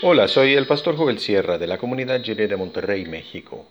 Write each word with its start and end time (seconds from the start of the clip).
Hola, 0.00 0.28
soy 0.28 0.54
el 0.54 0.68
pastor 0.68 0.96
Joel 0.96 1.18
Sierra 1.18 1.58
de 1.58 1.66
la 1.66 1.76
comunidad 1.76 2.22
Jiré 2.22 2.46
de 2.46 2.56
Monterrey, 2.56 3.04
México. 3.04 3.66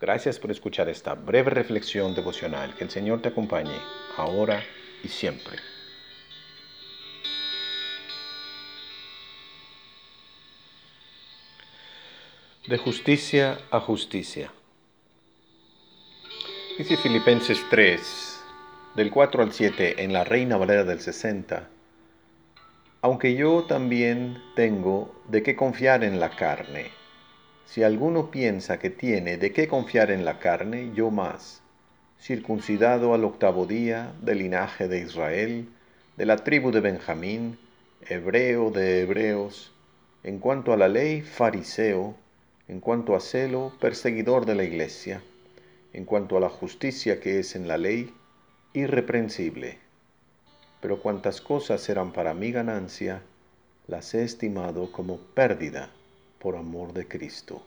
Gracias 0.00 0.38
por 0.38 0.50
escuchar 0.50 0.88
esta 0.88 1.12
breve 1.12 1.50
reflexión 1.50 2.14
devocional. 2.14 2.74
Que 2.74 2.84
el 2.84 2.90
Señor 2.90 3.20
te 3.20 3.28
acompañe 3.28 3.76
ahora 4.16 4.64
y 5.04 5.08
siempre. 5.08 5.58
De 12.66 12.78
justicia 12.78 13.58
a 13.70 13.78
justicia. 13.78 14.50
Dice 16.78 16.96
Filipenses 16.96 17.62
3, 17.68 18.40
del 18.94 19.10
4 19.10 19.42
al 19.42 19.52
7, 19.52 20.02
en 20.02 20.14
la 20.14 20.24
Reina 20.24 20.56
Valera 20.56 20.84
del 20.84 21.00
60 21.00 21.75
aunque 23.06 23.36
yo 23.36 23.62
también 23.62 24.42
tengo 24.56 25.14
de 25.28 25.44
qué 25.44 25.54
confiar 25.54 26.02
en 26.02 26.18
la 26.18 26.30
carne. 26.30 26.86
Si 27.64 27.84
alguno 27.84 28.32
piensa 28.32 28.80
que 28.80 28.90
tiene 28.90 29.36
de 29.36 29.52
qué 29.52 29.68
confiar 29.68 30.10
en 30.10 30.24
la 30.24 30.40
carne, 30.40 30.90
yo 30.92 31.12
más, 31.12 31.62
circuncidado 32.20 33.14
al 33.14 33.22
octavo 33.22 33.64
día 33.64 34.12
del 34.22 34.38
linaje 34.38 34.88
de 34.88 35.02
Israel, 35.02 35.68
de 36.16 36.26
la 36.26 36.38
tribu 36.38 36.72
de 36.72 36.80
Benjamín, 36.80 37.58
hebreo 38.08 38.72
de 38.72 39.02
hebreos, 39.02 39.72
en 40.24 40.40
cuanto 40.40 40.72
a 40.72 40.76
la 40.76 40.88
ley, 40.88 41.22
fariseo, 41.22 42.16
en 42.66 42.80
cuanto 42.80 43.14
a 43.14 43.20
celo, 43.20 43.72
perseguidor 43.80 44.46
de 44.46 44.56
la 44.56 44.64
iglesia, 44.64 45.22
en 45.92 46.06
cuanto 46.06 46.38
a 46.38 46.40
la 46.40 46.48
justicia 46.48 47.20
que 47.20 47.38
es 47.38 47.54
en 47.54 47.68
la 47.68 47.78
ley, 47.78 48.12
irreprensible 48.72 49.85
pero 50.80 51.00
cuantas 51.00 51.40
cosas 51.40 51.88
eran 51.88 52.12
para 52.12 52.34
mi 52.34 52.52
ganancia, 52.52 53.22
las 53.88 54.14
he 54.14 54.24
estimado 54.24 54.90
como 54.92 55.18
pérdida 55.18 55.90
por 56.38 56.56
amor 56.56 56.92
de 56.92 57.06
Cristo. 57.06 57.62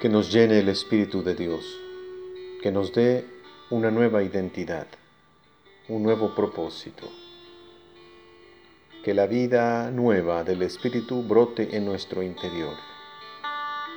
Que 0.00 0.08
nos 0.08 0.32
llene 0.32 0.58
el 0.58 0.68
Espíritu 0.68 1.22
de 1.22 1.34
Dios, 1.34 1.64
que 2.62 2.72
nos 2.72 2.92
dé 2.92 3.24
una 3.70 3.90
nueva 3.90 4.22
identidad, 4.22 4.86
un 5.88 6.02
nuevo 6.02 6.34
propósito. 6.34 7.08
Que 9.04 9.14
la 9.14 9.26
vida 9.26 9.90
nueva 9.90 10.42
del 10.44 10.62
Espíritu 10.62 11.22
brote 11.22 11.76
en 11.76 11.84
nuestro 11.84 12.22
interior 12.22 12.91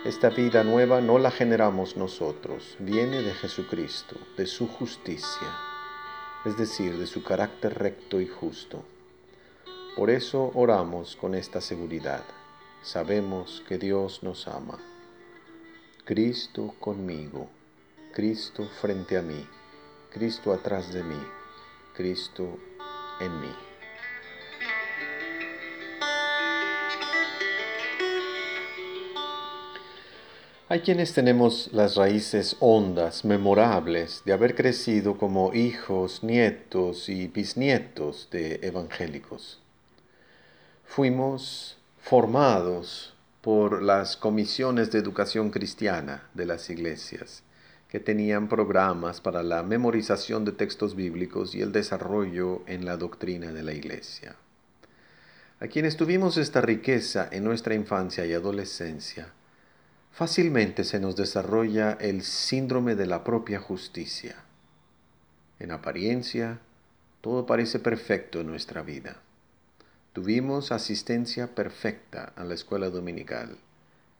esta 0.05 0.29
vida 0.29 0.63
nueva 0.63 1.01
no 1.01 1.17
la 1.17 1.31
generamos 1.31 1.97
nosotros, 1.97 2.77
viene 2.77 3.23
de 3.23 3.33
Jesucristo, 3.33 4.15
de 4.37 4.45
su 4.45 4.67
justicia, 4.67 5.47
es 6.45 6.55
decir, 6.57 6.99
de 6.99 7.07
su 7.07 7.23
carácter 7.23 7.73
recto 7.79 8.21
y 8.21 8.27
justo. 8.27 8.83
Por 9.95 10.11
eso 10.11 10.51
oramos 10.53 11.15
con 11.15 11.33
esta 11.33 11.59
seguridad. 11.59 12.23
Sabemos 12.83 13.63
que 13.67 13.79
Dios 13.79 14.21
nos 14.21 14.47
ama. 14.47 14.77
Cristo 16.03 16.75
conmigo, 16.79 17.49
Cristo 18.13 18.69
frente 18.79 19.17
a 19.17 19.23
mí, 19.23 19.43
Cristo 20.11 20.53
atrás 20.53 20.93
de 20.93 21.01
mí, 21.01 21.19
Cristo 21.95 22.59
en 23.19 23.41
mí. 23.41 23.64
Hay 30.75 30.81
quienes 30.81 31.13
tenemos 31.13 31.69
las 31.71 31.95
raíces 31.95 32.57
hondas, 32.59 33.23
memorables, 33.23 34.21
de 34.25 34.33
haber 34.33 34.55
crecido 34.55 35.17
como 35.17 35.53
hijos, 35.53 36.21
nietos 36.21 37.07
y 37.07 37.29
bisnietos 37.29 38.27
de 38.29 38.59
evangélicos. 38.61 39.61
Fuimos 40.83 41.77
formados 42.01 43.13
por 43.39 43.81
las 43.81 44.17
comisiones 44.17 44.91
de 44.91 44.99
educación 44.99 45.49
cristiana 45.49 46.27
de 46.33 46.45
las 46.45 46.69
iglesias, 46.69 47.43
que 47.87 48.01
tenían 48.01 48.49
programas 48.49 49.21
para 49.21 49.43
la 49.43 49.63
memorización 49.63 50.43
de 50.43 50.51
textos 50.51 50.93
bíblicos 50.93 51.55
y 51.55 51.61
el 51.61 51.71
desarrollo 51.71 52.63
en 52.67 52.83
la 52.83 52.97
doctrina 52.97 53.53
de 53.53 53.63
la 53.63 53.71
iglesia. 53.71 54.35
A 55.61 55.67
quienes 55.67 55.95
tuvimos 55.95 56.35
esta 56.35 56.59
riqueza 56.59 57.29
en 57.31 57.45
nuestra 57.45 57.75
infancia 57.75 58.25
y 58.25 58.33
adolescencia, 58.33 59.31
fácilmente 60.15 60.85
se 60.85 61.01
nos 61.01 61.17
desarrolla 61.17 61.97
el 61.99 62.23
síndrome 62.23 62.95
de 62.95 63.05
la 63.05 63.25
propia 63.25 63.59
justicia. 63.59 64.37
En 65.59 65.71
apariencia, 65.71 66.59
todo 67.19 67.45
parece 67.45 67.79
perfecto 67.79 68.39
en 68.39 68.47
nuestra 68.47 68.81
vida. 68.81 69.17
Tuvimos 70.13 70.71
asistencia 70.71 71.53
perfecta 71.53 72.31
a 72.37 72.45
la 72.45 72.53
escuela 72.53 72.89
dominical. 72.89 73.57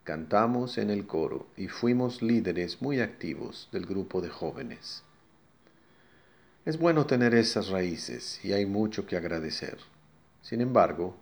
Cantamos 0.04 0.78
en 0.78 0.90
el 0.90 1.08
coro 1.08 1.48
y 1.56 1.70
fuimos 1.70 2.22
líderes 2.22 2.82
muy 2.82 3.00
activos 3.00 3.70
del 3.72 3.86
grupo 3.86 4.20
de 4.20 4.28
jóvenes. 4.28 5.02
Es 6.66 6.78
bueno 6.78 7.06
tener 7.06 7.34
esas 7.34 7.70
raíces 7.70 8.44
y 8.44 8.52
hay 8.52 8.66
mucho 8.66 9.06
que 9.06 9.16
agradecer. 9.16 9.78
Sin 10.42 10.60
embargo, 10.60 11.16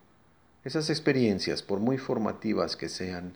esas 0.63 0.89
experiencias, 0.89 1.61
por 1.61 1.79
muy 1.79 1.99
formativas 1.99 2.75
que 2.75 2.89
sean, 2.89 3.33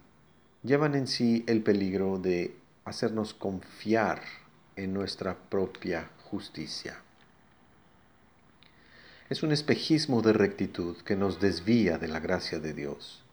llevan 0.64 0.96
en 0.96 1.08
sí 1.08 1.44
el 1.48 1.62
peligro 1.62 2.18
de 2.18 2.56
hacernos 2.86 3.34
confiar 3.34 4.22
en 4.76 4.94
nuestra 4.94 5.36
propia 5.36 6.10
justicia. 6.24 6.98
Es 9.30 9.44
un 9.44 9.52
espejismo 9.52 10.22
de 10.22 10.34
rectitud 10.34 10.96
que 10.98 11.16
nos 11.16 11.40
desvía 11.40 11.98
de 11.98 12.08
la 12.08 12.20
gracia 12.20 12.60
de 12.60 12.74
Dios. 12.74 13.24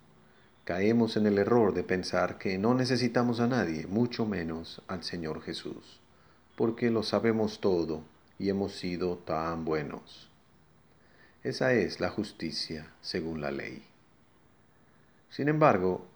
Caemos 0.65 1.17
en 1.17 1.27
el 1.27 1.39
error 1.39 1.73
de 1.75 1.85
pensar 1.85 2.39
que 2.39 2.59
no 2.59 2.75
necesitamos 2.75 3.39
a 3.39 3.47
nadie, 3.47 3.87
mucho 3.87 4.27
menos 4.27 4.83
al 4.89 5.05
Señor 5.05 5.43
Jesús, 5.43 6.01
porque 6.57 6.91
lo 6.91 7.03
sabemos 7.03 7.61
todo 7.61 8.03
y 8.39 8.49
hemos 8.49 8.73
sido 8.73 9.19
tan 9.19 9.65
buenos. 9.65 10.31
Esa 11.45 11.75
es 11.75 12.01
la 12.01 12.09
justicia 12.09 12.91
según 13.03 13.41
la 13.41 13.51
ley. 13.51 13.85
Sin 15.31 15.49
embargo, 15.49 16.07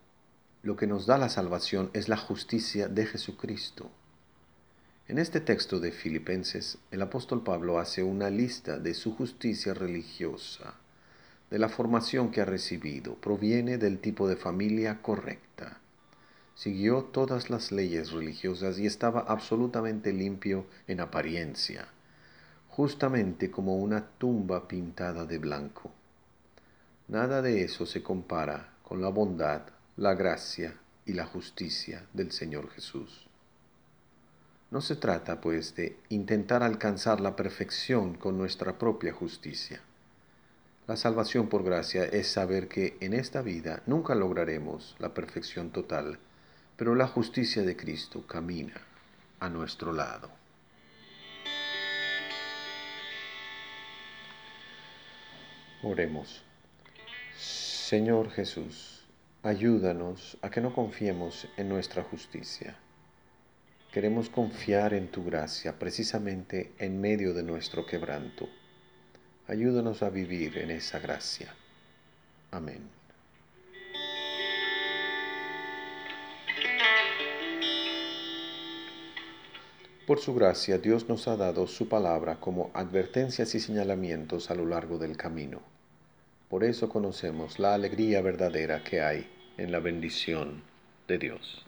lo 0.63 0.77
que 0.77 0.87
nos 0.87 1.07
da 1.07 1.19
la 1.19 1.29
salvación 1.29 1.91
es 1.93 2.09
la 2.09 2.17
justicia 2.17 2.89
de 2.89 3.07
Jesucristo. 3.07 3.91
En 5.07 5.19
este 5.19 5.41
texto 5.41 5.79
de 5.79 5.93
Filipenses, 5.93 6.79
el 6.91 7.01
apóstol 7.01 7.43
Pablo 7.43 7.79
hace 7.79 8.03
una 8.03 8.29
lista 8.29 8.79
de 8.79 8.93
su 8.95 9.15
justicia 9.15 9.73
religiosa, 9.73 10.75
de 11.51 11.59
la 11.59 11.69
formación 11.69 12.31
que 12.31 12.41
ha 12.41 12.45
recibido, 12.45 13.15
proviene 13.15 13.79
del 13.79 14.01
tipo 14.01 14.29
de 14.29 14.37
familia 14.37 15.01
correcta. 15.01 15.81
Siguió 16.55 17.05
todas 17.05 17.51
las 17.51 17.71
leyes 17.71 18.11
religiosas 18.11 18.79
y 18.81 18.87
estaba 18.87 19.21
absolutamente 19.21 20.13
limpio 20.13 20.67
en 20.89 21.01
apariencia, 21.01 21.89
justamente 22.69 23.51
como 23.51 23.77
una 23.77 24.09
tumba 24.19 24.67
pintada 24.67 25.25
de 25.25 25.39
blanco. 25.39 25.93
Nada 27.07 27.41
de 27.43 27.63
eso 27.63 27.87
se 27.87 28.03
compara 28.03 28.75
con 28.83 29.01
la 29.01 29.09
bondad, 29.09 29.63
la 29.99 30.15
gracia 30.15 30.77
y 31.07 31.15
la 31.15 31.27
justicia 31.27 32.07
del 32.13 32.31
Señor 32.31 32.71
Jesús. 32.71 33.27
No 34.71 34.81
se 34.81 34.95
trata, 34.95 35.41
pues, 35.41 35.75
de 35.75 35.99
intentar 36.09 36.63
alcanzar 36.63 37.21
la 37.21 37.35
perfección 37.35 38.15
con 38.15 38.39
nuestra 38.39 38.79
propia 38.79 39.13
justicia. 39.13 39.81
La 40.87 40.97
salvación 40.97 41.49
por 41.49 41.65
gracia 41.65 42.05
es 42.05 42.29
saber 42.29 42.69
que 42.69 42.97
en 43.01 43.13
esta 43.13 43.43
vida 43.43 43.83
nunca 43.87 44.15
lograremos 44.15 44.95
la 45.01 45.15
perfección 45.15 45.71
total, 45.71 46.21
pero 46.77 46.95
la 46.95 47.09
justicia 47.09 47.63
de 47.63 47.77
Cristo 47.77 48.25
camina 48.25 48.81
a 49.41 49.49
nuestro 49.49 49.93
lado. 49.93 50.31
Oremos. 55.83 56.45
Señor 57.37 58.31
Jesús, 58.31 58.98
Ayúdanos 59.45 60.37
a 60.43 60.51
que 60.51 60.61
no 60.61 60.75
confiemos 60.75 61.47
en 61.57 61.69
nuestra 61.69 62.03
justicia. 62.03 62.77
Queremos 63.93 64.29
confiar 64.29 64.95
en 64.95 65.07
tu 65.13 65.25
gracia 65.25 65.79
precisamente 65.79 66.73
en 66.79 67.01
medio 67.01 67.33
de 67.33 67.45
nuestro 67.45 67.87
quebranto. 67.87 68.49
Ayúdanos 69.47 70.03
a 70.03 70.11
vivir 70.11 70.59
en 70.59 70.73
esa 70.73 70.99
gracia. 70.99 71.55
Amén. 72.51 72.83
Por 80.05 80.19
su 80.19 80.35
gracia, 80.35 80.79
Dios 80.79 81.09
nos 81.09 81.29
ha 81.29 81.37
dado 81.37 81.69
su 81.69 81.89
palabra 81.89 82.41
como 82.41 82.73
advertencias 82.75 83.55
y 83.55 83.61
señalamientos 83.61 84.51
a 84.51 84.57
lo 84.57 84.67
largo 84.67 84.99
del 84.99 85.17
camino. 85.17 85.78
Por 86.49 86.65
eso 86.65 86.89
conocemos 86.89 87.59
la 87.59 87.75
alegría 87.75 88.23
verdadera 88.23 88.83
que 88.83 89.03
hay 89.03 89.29
en 89.59 89.71
la 89.71 89.81
bendición 89.81 90.63
de 91.07 91.19
Dios. 91.19 91.68